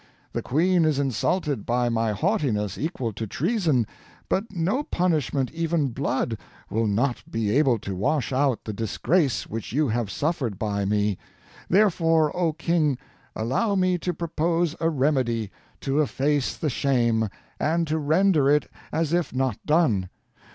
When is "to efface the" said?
15.81-16.71